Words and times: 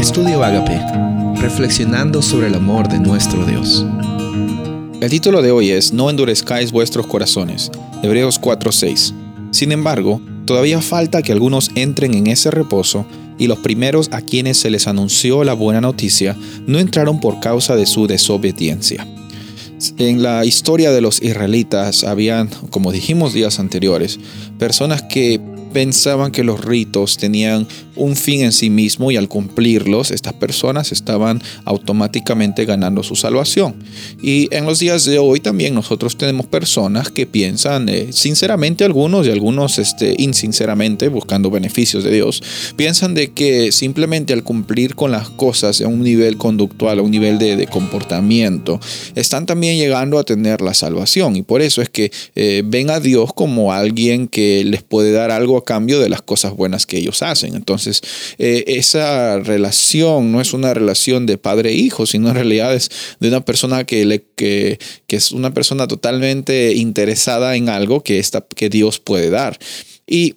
Estudio 0.00 0.42
Agape, 0.42 0.80
reflexionando 1.42 2.22
sobre 2.22 2.46
el 2.46 2.54
amor 2.54 2.88
de 2.88 2.98
nuestro 2.98 3.44
Dios. 3.44 3.84
El 4.98 5.10
título 5.10 5.42
de 5.42 5.50
hoy 5.50 5.72
es 5.72 5.92
No 5.92 6.08
endurezcáis 6.08 6.72
vuestros 6.72 7.06
corazones, 7.06 7.70
Hebreos 8.02 8.40
4:6. 8.40 9.12
Sin 9.50 9.72
embargo, 9.72 10.22
todavía 10.46 10.80
falta 10.80 11.20
que 11.20 11.32
algunos 11.32 11.70
entren 11.74 12.14
en 12.14 12.28
ese 12.28 12.50
reposo 12.50 13.04
y 13.38 13.46
los 13.46 13.58
primeros 13.58 14.08
a 14.10 14.22
quienes 14.22 14.56
se 14.56 14.70
les 14.70 14.86
anunció 14.86 15.44
la 15.44 15.52
buena 15.52 15.82
noticia 15.82 16.34
no 16.66 16.78
entraron 16.78 17.20
por 17.20 17.38
causa 17.40 17.76
de 17.76 17.84
su 17.84 18.06
desobediencia. 18.06 19.06
En 19.98 20.22
la 20.22 20.46
historia 20.46 20.92
de 20.92 21.02
los 21.02 21.22
israelitas 21.22 22.04
habían, 22.04 22.48
como 22.70 22.90
dijimos 22.90 23.34
días 23.34 23.58
anteriores, 23.58 24.18
personas 24.58 25.02
que 25.02 25.40
pensaban 25.72 26.32
que 26.32 26.44
los 26.44 26.64
ritos 26.64 27.16
tenían 27.16 27.66
un 27.96 28.16
fin 28.16 28.42
en 28.42 28.52
sí 28.52 28.70
mismo 28.70 29.10
y 29.10 29.16
al 29.16 29.28
cumplirlos 29.28 30.10
estas 30.10 30.32
personas 30.32 30.90
estaban 30.90 31.42
automáticamente 31.64 32.64
ganando 32.64 33.02
su 33.02 33.14
salvación. 33.14 33.74
Y 34.22 34.48
en 34.54 34.64
los 34.64 34.78
días 34.78 35.04
de 35.04 35.18
hoy 35.18 35.40
también 35.40 35.74
nosotros 35.74 36.16
tenemos 36.16 36.46
personas 36.46 37.10
que 37.10 37.26
piensan, 37.26 37.88
eh, 37.88 38.08
sinceramente 38.10 38.84
algunos 38.84 39.26
y 39.26 39.30
algunos 39.30 39.78
este, 39.78 40.14
insinceramente, 40.18 41.08
buscando 41.08 41.50
beneficios 41.50 42.04
de 42.04 42.12
Dios, 42.12 42.42
piensan 42.76 43.14
de 43.14 43.32
que 43.32 43.72
simplemente 43.72 44.32
al 44.32 44.42
cumplir 44.42 44.94
con 44.94 45.10
las 45.10 45.28
cosas 45.28 45.80
a 45.80 45.86
un 45.86 46.02
nivel 46.02 46.36
conductual, 46.36 46.98
a 46.98 47.02
un 47.02 47.10
nivel 47.10 47.38
de, 47.38 47.66
comportamiento, 47.70 48.80
están 49.14 49.46
también 49.46 49.76
llegando 49.76 50.18
a 50.18 50.24
tener 50.24 50.60
la 50.62 50.74
salvación. 50.74 51.36
Y 51.36 51.42
por 51.42 51.60
eso 51.60 51.82
es 51.82 51.90
que 51.90 52.10
eh, 52.34 52.62
ven 52.64 52.90
a 52.90 53.00
Dios 53.00 53.32
como 53.34 53.72
alguien 53.72 54.28
que 54.28 54.64
les 54.64 54.82
puede 54.82 55.12
dar 55.12 55.30
algo 55.30 55.58
cambio 55.64 56.00
de 56.00 56.08
las 56.08 56.22
cosas 56.22 56.54
buenas 56.54 56.86
que 56.86 56.98
ellos 56.98 57.22
hacen. 57.22 57.54
Entonces, 57.54 58.02
eh, 58.38 58.64
esa 58.66 59.38
relación 59.38 60.32
no 60.32 60.40
es 60.40 60.52
una 60.52 60.74
relación 60.74 61.26
de 61.26 61.38
padre 61.38 61.70
e 61.70 61.90
sino 62.06 62.28
en 62.28 62.34
realidad 62.34 62.74
es 62.74 62.90
de 63.20 63.28
una 63.28 63.44
persona 63.44 63.84
que, 63.84 64.04
le, 64.04 64.24
que, 64.36 64.78
que 65.06 65.16
es 65.16 65.32
una 65.32 65.52
persona 65.52 65.86
totalmente 65.86 66.74
interesada 66.74 67.56
en 67.56 67.68
algo 67.68 68.02
que, 68.02 68.22
que 68.56 68.68
Dios 68.68 69.00
puede 69.00 69.30
dar. 69.30 69.58
Y 70.06 70.36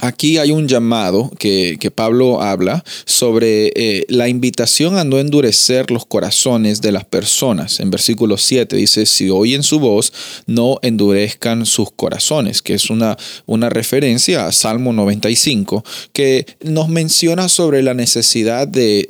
Aquí 0.00 0.38
hay 0.38 0.50
un 0.50 0.66
llamado 0.66 1.30
que, 1.38 1.78
Pablo 1.94 2.40
habla 2.40 2.84
sobre 3.04 3.72
eh, 3.74 4.06
la 4.08 4.28
invitación 4.28 4.96
a 4.96 5.04
no 5.04 5.18
endurecer 5.18 5.90
los 5.90 6.06
corazones 6.06 6.80
de 6.80 6.92
las 6.92 7.04
personas. 7.04 7.80
En 7.80 7.90
versículo 7.90 8.38
7 8.38 8.76
dice, 8.76 9.06
si 9.06 9.28
oyen 9.28 9.62
su 9.62 9.80
voz, 9.80 10.12
no 10.46 10.78
endurezcan 10.82 11.66
sus 11.66 11.90
corazones, 11.90 12.62
que 12.62 12.74
es 12.74 12.88
una, 12.88 13.18
una 13.46 13.68
referencia 13.68 14.46
a 14.46 14.52
Salmo 14.52 14.92
95, 14.92 15.84
que 16.12 16.46
nos 16.62 16.88
menciona 16.88 17.48
sobre 17.48 17.82
la 17.82 17.92
necesidad 17.92 18.68
de, 18.68 19.06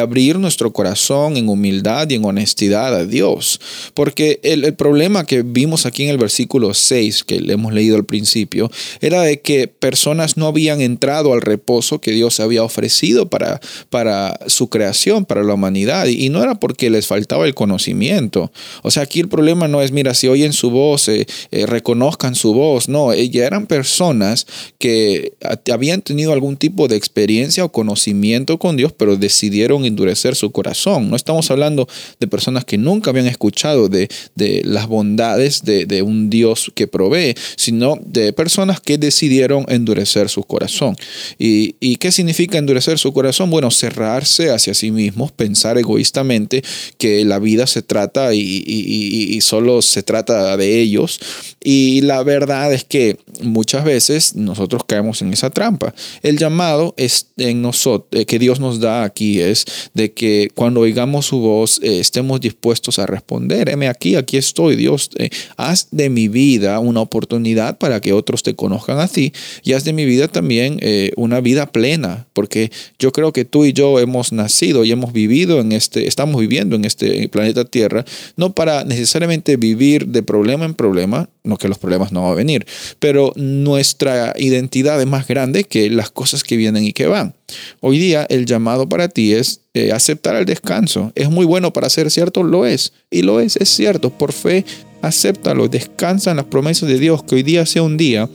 abrir 0.00 0.38
nuestro 0.38 0.72
corazón 0.72 1.36
en 1.36 1.48
humildad 1.48 2.10
y 2.10 2.14
en 2.14 2.24
honestidad 2.24 2.94
a 2.94 3.06
Dios. 3.06 3.60
Porque 3.94 4.40
el, 4.42 4.64
el 4.64 4.74
problema 4.74 5.24
que 5.24 5.42
vimos 5.42 5.86
aquí 5.86 6.02
en 6.02 6.10
el 6.10 6.18
versículo 6.18 6.74
6, 6.74 7.24
que 7.24 7.40
le 7.40 7.52
hemos 7.52 7.72
leído 7.72 7.96
al 7.96 8.04
principio, 8.04 8.70
era 9.00 9.22
de 9.22 9.40
que 9.40 9.68
personas 9.68 10.09
no 10.14 10.46
habían 10.46 10.80
entrado 10.80 11.32
al 11.32 11.40
reposo 11.40 12.00
que 12.00 12.12
Dios 12.12 12.40
había 12.40 12.62
ofrecido 12.62 13.28
para, 13.28 13.60
para 13.88 14.38
su 14.46 14.68
creación, 14.68 15.24
para 15.24 15.42
la 15.42 15.54
humanidad. 15.54 16.06
Y, 16.06 16.30
no 16.30 16.42
era 16.42 16.54
porque 16.54 16.90
les 16.90 17.06
faltaba 17.06 17.46
el 17.46 17.54
conocimiento. 17.54 18.52
O 18.82 18.90
sea, 18.90 19.02
aquí 19.02 19.20
el 19.20 19.28
problema 19.28 19.68
no 19.68 19.82
es, 19.82 19.90
mira, 19.90 20.14
si 20.14 20.28
oyen 20.28 20.52
su 20.52 20.70
voz, 20.70 21.08
eh, 21.08 21.26
eh, 21.50 21.66
reconozcan 21.66 22.34
su 22.34 22.54
voz. 22.54 22.88
No, 22.88 23.12
ya 23.14 23.46
eran 23.46 23.66
personas 23.66 24.46
que 24.78 25.32
habían 25.72 26.02
tenido 26.02 26.32
algún 26.32 26.56
tipo 26.56 26.88
de 26.88 26.96
experiencia 26.96 27.64
o 27.64 27.72
conocimiento 27.72 28.58
con 28.58 28.76
Dios, 28.76 28.92
pero 28.92 29.16
decidieron 29.16 29.84
endurecer 29.84 30.36
su 30.36 30.50
corazón. 30.52 31.10
No 31.10 31.16
estamos 31.16 31.50
hablando 31.50 31.88
de 32.18 32.26
personas 32.26 32.64
que 32.64 32.78
nunca 32.78 33.10
habían 33.10 33.26
escuchado 33.26 33.88
de, 33.88 34.08
de 34.34 34.62
las 34.64 34.86
bondades 34.86 35.62
de, 35.64 35.86
de 35.86 36.02
un 36.02 36.30
Dios 36.30 36.70
que 36.74 36.86
provee, 36.86 37.34
sino 37.56 37.98
de 38.04 38.32
personas 38.32 38.80
que 38.80 38.98
decidieron 38.98 39.64
endurecer 39.68 39.99
endurecer 40.00 40.28
su 40.28 40.42
corazón. 40.44 40.96
¿Y, 41.38 41.74
¿Y 41.80 41.96
qué 41.96 42.10
significa 42.10 42.58
endurecer 42.58 42.98
su 42.98 43.12
corazón? 43.12 43.50
Bueno, 43.50 43.70
cerrarse 43.70 44.50
hacia 44.50 44.74
sí 44.74 44.90
mismos, 44.90 45.32
pensar 45.32 45.78
egoístamente 45.78 46.62
que 46.98 47.24
la 47.24 47.38
vida 47.38 47.66
se 47.66 47.82
trata 47.82 48.34
y, 48.34 48.40
y 48.40 49.40
solo 49.42 49.82
se 49.82 50.02
trata 50.02 50.56
de 50.56 50.80
ellos. 50.80 51.20
Y 51.62 52.00
la 52.02 52.22
verdad 52.22 52.72
es 52.72 52.84
que 52.84 53.18
muchas 53.42 53.84
veces 53.84 54.34
nosotros 54.34 54.84
caemos 54.84 55.22
en 55.22 55.32
esa 55.32 55.50
trampa. 55.50 55.94
El 56.22 56.38
llamado 56.38 56.94
es 56.96 57.28
en 57.36 57.62
nosotros, 57.62 58.20
eh, 58.20 58.26
que 58.26 58.38
Dios 58.38 58.60
nos 58.60 58.80
da 58.80 59.04
aquí 59.04 59.40
es 59.40 59.64
de 59.94 60.12
que 60.12 60.50
cuando 60.54 60.80
oigamos 60.80 61.26
su 61.26 61.40
voz 61.40 61.80
eh, 61.82 62.00
estemos 62.00 62.40
dispuestos 62.40 62.98
a 62.98 63.06
responder. 63.06 63.68
Heme 63.68 63.88
aquí, 63.88 64.16
aquí 64.16 64.36
estoy, 64.36 64.76
Dios. 64.76 65.10
Eh, 65.16 65.30
haz 65.56 65.88
de 65.90 66.10
mi 66.10 66.28
vida 66.28 66.78
una 66.80 67.00
oportunidad 67.00 67.78
para 67.78 68.00
que 68.00 68.12
otros 68.12 68.42
te 68.42 68.54
conozcan 68.54 68.98
a 68.98 69.08
ti 69.08 69.32
y 69.62 69.72
haz 69.72 69.84
de 69.84 69.92
mi 69.92 70.04
vida 70.04 70.28
también 70.28 70.80
una 71.16 71.40
vida 71.40 71.70
plena, 71.70 72.26
porque 72.32 72.70
yo 72.98 73.12
creo 73.12 73.32
que 73.32 73.44
tú 73.44 73.64
y 73.64 73.72
yo 73.72 73.98
hemos 73.98 74.32
nacido 74.32 74.84
y 74.84 74.92
hemos 74.92 75.12
vivido 75.12 75.60
en 75.60 75.72
este, 75.72 76.06
estamos 76.06 76.40
viviendo 76.40 76.76
en 76.76 76.84
este 76.84 77.28
planeta 77.28 77.64
Tierra, 77.64 78.04
no 78.36 78.52
para 78.52 78.84
necesariamente 78.84 79.56
vivir 79.56 80.06
de 80.06 80.22
problema 80.22 80.64
en 80.64 80.74
problema, 80.74 81.28
no 81.44 81.56
que 81.56 81.68
los 81.68 81.78
problemas 81.78 82.12
no 82.12 82.22
van 82.22 82.32
a 82.32 82.34
venir, 82.34 82.66
pero 82.98 83.32
nuestra 83.36 84.34
identidad 84.36 85.00
es 85.00 85.06
más 85.06 85.26
grande 85.26 85.64
que 85.64 85.90
las 85.90 86.10
cosas 86.10 86.42
que 86.44 86.56
vienen 86.56 86.84
y 86.84 86.92
que 86.92 87.06
van. 87.06 87.34
Hoy 87.80 87.98
día 87.98 88.26
el 88.28 88.46
llamado 88.46 88.88
para 88.88 89.08
ti 89.08 89.32
es 89.32 89.62
eh, 89.74 89.92
aceptar 89.92 90.36
el 90.36 90.44
descanso. 90.44 91.12
¿Es 91.14 91.30
muy 91.30 91.46
bueno 91.46 91.72
para 91.72 91.88
ser 91.88 92.10
cierto? 92.10 92.42
Lo 92.42 92.66
es. 92.66 92.92
Y 93.10 93.22
lo 93.22 93.40
es, 93.40 93.56
es 93.56 93.68
cierto. 93.68 94.10
Por 94.10 94.32
fe, 94.32 94.64
acéptalo. 95.02 95.68
Descansa 95.68 96.30
en 96.30 96.36
las 96.36 96.46
promesas 96.46 96.88
de 96.88 96.98
Dios. 96.98 97.22
Que 97.24 97.36
hoy 97.36 97.42
día 97.42 97.66
sea 97.66 97.82
un 97.82 97.96
día 97.96 98.28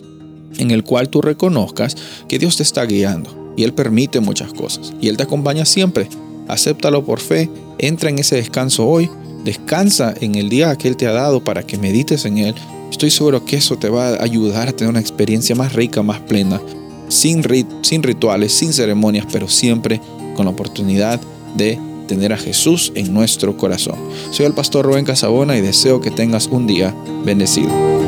en 0.58 0.72
el 0.72 0.84
cual 0.84 1.10
tú 1.10 1.22
reconozcas 1.22 1.96
que 2.28 2.40
Dios 2.40 2.58
te 2.58 2.64
está 2.64 2.86
guiando 2.86 3.54
y 3.58 3.64
Él 3.64 3.74
permite 3.74 4.20
muchas 4.20 4.54
cosas 4.54 4.94
y 5.02 5.08
Él 5.08 5.18
te 5.18 5.24
acompaña 5.24 5.66
siempre. 5.66 6.08
Acéptalo 6.48 7.04
por 7.06 7.20
fe, 7.20 7.50
entra 7.80 8.10
en 8.10 8.20
ese 8.20 8.36
descanso 8.36 8.86
hoy, 8.86 9.10
descansa 9.44 10.14
en 10.22 10.36
el 10.36 10.50
día 10.50 10.76
que 10.78 10.88
Él 10.88 10.98
te 10.98 11.08
ha 11.08 11.12
dado 11.12 11.44
para 11.44 11.64
que 11.64 11.78
medites 11.78 12.26
en 12.26 12.38
Él. 12.38 12.56
Estoy 12.96 13.12
seguro 13.12 13.44
que 13.44 13.58
eso 13.58 13.76
te 13.76 13.90
va 13.90 14.08
a 14.08 14.24
ayudar 14.24 14.70
a 14.70 14.72
tener 14.72 14.90
una 14.90 15.02
experiencia 15.02 15.54
más 15.54 15.74
rica, 15.74 16.02
más 16.02 16.22
plena, 16.22 16.62
sin, 17.10 17.44
sin 17.82 18.04
rituales, 18.04 18.54
sin 18.54 18.72
ceremonias, 18.72 19.28
pero 19.30 19.50
siempre 19.50 20.00
con 20.34 20.46
la 20.46 20.52
oportunidad 20.54 21.20
de 21.58 21.78
tener 22.08 22.32
a 22.32 22.38
Jesús 22.38 22.94
en 22.96 23.14
nuestro 23.14 23.58
corazón. 23.58 23.98
Soy 24.32 24.46
el 24.46 24.54
pastor 24.54 24.86
Rubén 24.86 25.04
Casabona 25.04 25.58
y 25.58 25.62
deseo 25.62 26.00
que 26.00 26.10
tengas 26.10 26.48
un 26.48 26.68
día 26.68 26.96
bendecido. 27.26 28.05